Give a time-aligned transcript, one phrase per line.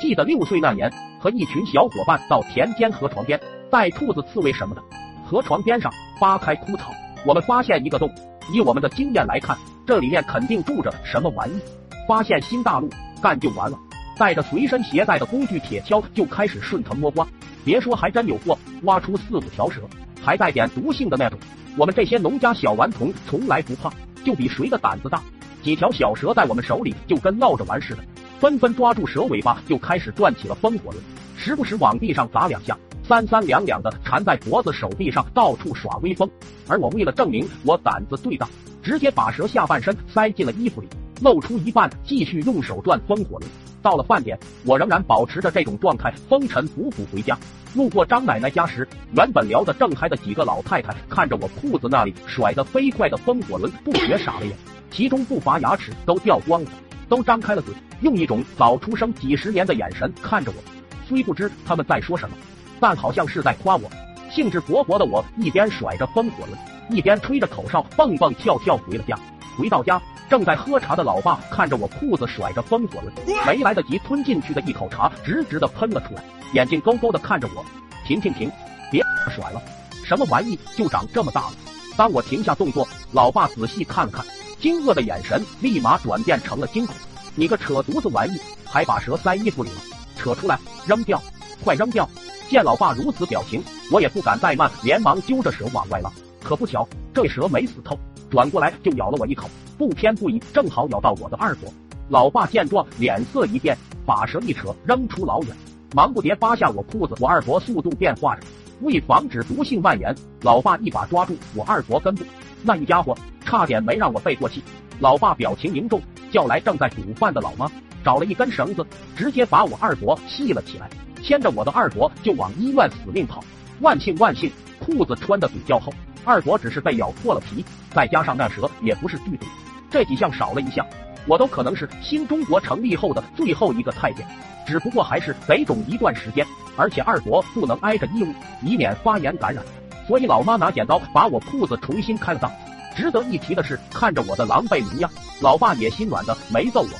[0.00, 4.82] 记得六岁那年，和一群小伙伴到田间河床边带兔子、刺猬什么的。
[5.26, 6.92] 河床边上扒开枯草，
[7.26, 8.10] 我们发现一个洞。
[8.52, 11.60] 以我们的经验来看，这里面肯定住着什么玩意。
[12.06, 12.88] 发现新大陆，
[13.20, 13.78] 干就完了。
[14.16, 17.26] 带着随身携带的工具铁锹就开始顺藤摸瓜。
[17.64, 19.82] 别说，还真有货，挖出四五条蛇，
[20.22, 21.38] 还带点毒性的那种。
[21.76, 23.92] 我们这些农家小顽童从来不怕，
[24.24, 25.20] 就比谁的胆子大。
[25.62, 28.02] 几条小蛇在我们手里就跟闹着玩似的，
[28.40, 31.02] 纷纷抓住蛇尾巴就开始转起了风火轮，
[31.36, 36.30] 时不时往地上砸两下，三三两两的缠在脖子、手臂上到处耍威风。
[36.68, 38.48] 而我为了证明我胆子最大，
[38.80, 40.86] 直接把蛇下半身塞进了衣服里，
[41.20, 43.50] 露出一半，继续用手转风火轮。
[43.82, 47.36] 到了饭点，我仍然保持着这种状态，风尘仆仆回家。
[47.74, 48.86] 路过张奶奶家时，
[49.16, 54.54] 原本聊得正嗨的几个老太太看着我裤子那里甩得飞快的风火轮，不觉傻了眼。
[54.90, 56.70] 其中不乏牙齿都掉光了，
[57.08, 60.62] 都张开了嘴，用一种早出生几十年的眼神看着我。
[61.08, 62.36] 虽不知他们在说什么，
[62.78, 63.90] 但好像是在夸我。
[64.30, 66.58] 兴致勃勃的我一边甩着风火轮，
[66.90, 69.18] 一边吹着口哨，蹦蹦跳跳回了家。
[69.56, 73.12] 回到家，正在喝茶的老爸看着我裤子甩着风火轮，
[73.46, 76.22] 没来得及吞进去的一口茶直直的喷了出来，
[76.52, 77.64] 眼睛勾勾的看着我。
[78.04, 78.50] 停停停，
[78.92, 79.02] 别
[79.34, 79.60] 甩了，
[80.04, 81.52] 什么玩意就长这么大了？
[81.96, 84.24] 当我停下动作，老爸仔细看了看。
[84.60, 86.94] 惊愕的眼神立马转变成了惊恐。
[87.34, 89.76] 你个扯犊子玩意，还把蛇塞衣服里了？
[90.16, 91.22] 扯出来扔掉，
[91.62, 92.08] 快扔掉！
[92.48, 96.10] 见老爸如此表情，我也不敢怠慢，连忙揪着蛇往外拉。
[96.42, 97.96] 可不巧，这蛇没死透，
[98.30, 101.72] 转过来就咬了我一口，不偏不倚，正好咬到我的二脖。
[102.08, 105.56] 老爸见状，脸色一变，把蛇一扯，扔出老远，
[105.94, 107.14] 忙不迭扒下我裤子。
[107.20, 108.42] 我二脖速度变化着，
[108.80, 112.24] 为防止毒性蔓延，老爸一把抓住我二脖根部。
[112.62, 113.14] 那一家伙
[113.48, 114.62] 差点没让我背过气。
[115.00, 117.66] 老爸表情凝重，叫来正在煮饭的老妈，
[118.04, 120.86] 找了一根绳子，直接把我二伯系了起来，
[121.22, 123.42] 牵着我的二伯就往医院死命跑。
[123.80, 125.90] 万幸万幸，裤子穿的比较厚，
[126.26, 129.46] 二伯只是被咬破了皮，再加上那蛇也不是剧毒，
[129.90, 130.86] 这几项少了一项，
[131.26, 134.26] 我都可能是新中国成立后的最后一个太监。
[134.66, 139.64] 只不过还是得肿一段时间，而且二伯不能挨着衣物，以免发炎感染。
[140.06, 142.50] 所以老妈拿剪刀把我裤子重新开了裆。
[142.98, 145.08] 值得一提的是，看着我的狼狈模样，
[145.40, 146.90] 老爸也心软的没揍我。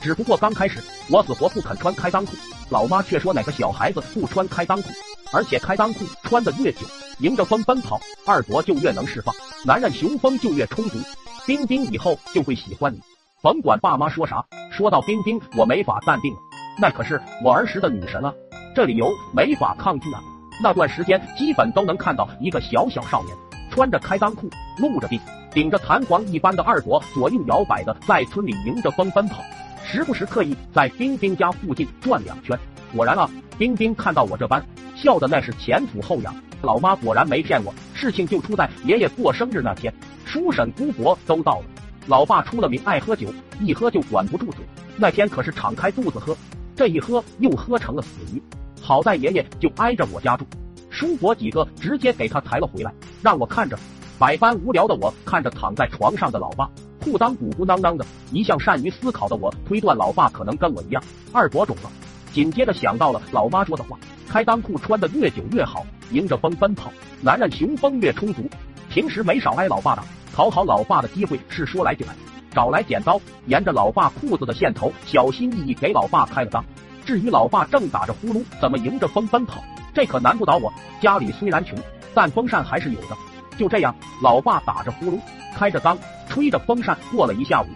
[0.00, 0.80] 只不过刚开始
[1.10, 2.36] 我死活不肯穿开裆裤，
[2.70, 4.88] 老妈却说哪个小孩子不穿开裆裤，
[5.32, 6.86] 而且开裆裤穿的越久，
[7.18, 10.96] 迎着风奔跑，二伯就越能释放，男人雄风就越充足。
[11.44, 13.00] 冰冰以后就会喜欢你，
[13.42, 14.44] 甭管爸妈说啥。
[14.70, 16.38] 说到冰冰，我没法淡定了，
[16.80, 18.32] 那可是我儿时的女神啊，
[18.76, 20.22] 这理由没法抗拒啊。
[20.62, 23.36] 那段时间，基本都能看到一个小小少年
[23.72, 24.48] 穿着开裆裤，
[24.78, 25.20] 露着腚，
[25.58, 29.42] 顶着弹簧一般的二脖，左右摇摆的在村里迎着风奔跑，
[29.84, 32.56] 时不时刻意在冰冰家附近转两圈。
[32.94, 34.64] 果然啊，冰冰看到我这般，
[34.94, 36.32] 笑的那是前俯后仰。
[36.62, 39.92] 老妈果然没骗我，事情就出在爷爷过生日那天，
[40.24, 41.64] 叔婶姑伯都到了。
[42.06, 43.26] 老爸出了名爱喝酒，
[43.60, 44.64] 一喝就管不住嘴，
[44.96, 46.36] 那天可是敞开肚子喝，
[46.76, 48.40] 这一喝又喝成了死鱼。
[48.80, 50.46] 好在爷爷就挨着我家住，
[50.88, 53.76] 叔伯几个直接给他抬了回来，让我看着。
[54.18, 56.68] 百般无聊的我看着躺在床上的老爸，
[57.00, 58.04] 裤裆鼓鼓囊囊的。
[58.32, 61.00] 一向善于思考的我推断老爸可能跟我一样
[61.32, 61.90] 二脖肿了。
[62.32, 63.96] 紧接着想到了老妈说的话：
[64.28, 66.90] 开裆裤穿的越久越好，迎着风奔跑，
[67.22, 68.42] 男人雄风越充足。
[68.90, 70.02] 平时没少挨老爸打，
[70.34, 72.12] 讨好老爸的机会是说来就来。
[72.50, 76.60] 找来剪刀，沿着老爸裤子的线头，小心翼翼给老爸开了裆。
[77.06, 79.62] 至于老爸正打着呼噜，怎么迎着风奔跑？
[79.94, 80.72] 这可难不倒我。
[81.00, 81.78] 家里虽然穷，
[82.12, 83.16] 但风扇还是有的。
[83.58, 85.20] 就这样，老爸打着呼噜，
[85.54, 85.98] 开着灯，
[86.30, 87.66] 吹着风扇，过了一下午。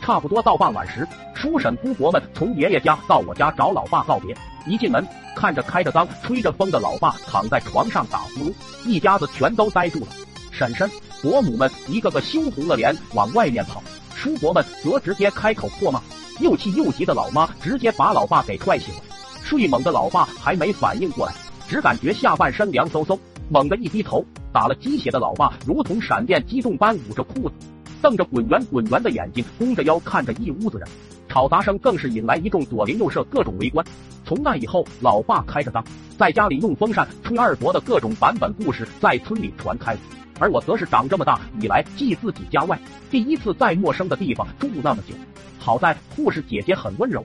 [0.00, 4.34] 差不多到傍晚时，叔婶姑伯们从爷爷家到我家找老爸告别。
[4.66, 8.54] 一进门，看着开着灯、吹着风的老爸躺在床上打呼噜，
[8.86, 10.06] 一家子全都呆住了。
[10.50, 10.88] 婶婶、
[11.20, 13.82] 伯母们一个个羞红了脸往外面跑，
[14.14, 16.00] 叔伯们则直接开口破骂。
[16.40, 19.00] 又气又急的老妈直接把老爸给踹醒了，
[19.44, 21.32] 睡猛的老爸还没反应过来，
[21.68, 23.18] 只感觉下半身凉飕飕，
[23.48, 27.54] 猛地一低头，打了鸡血的老爸如同闪电激动般捂着裤子，
[28.02, 30.86] 瞪着滚圆滚圆的眼睛，弓着腰看着一屋子人，
[31.28, 33.84] 吵杂声更是引来一众左邻右舍各种围观。
[34.24, 35.82] 从那以后，老爸开着裆，
[36.18, 40.00] 在家里用风扇吹二伯的各种版本故事在村里传开了，
[40.38, 42.78] 而我则是长这么大以来继自己家外，
[43.10, 45.14] 第一次在陌生的地方住那么久。
[45.58, 47.24] 好在护士姐姐很温柔。